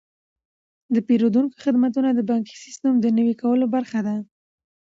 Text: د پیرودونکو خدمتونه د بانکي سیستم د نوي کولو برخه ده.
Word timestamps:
د 0.93 0.95
پیرودونکو 1.07 1.61
خدمتونه 1.65 2.09
د 2.13 2.19
بانکي 2.29 2.55
سیستم 2.65 2.93
د 2.99 3.05
نوي 3.17 3.35
کولو 3.41 3.65
برخه 3.75 3.99
ده. 4.07 4.15